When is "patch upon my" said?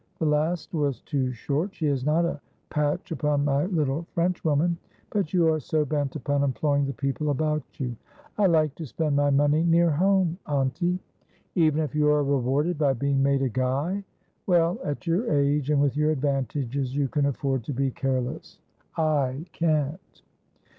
2.71-3.65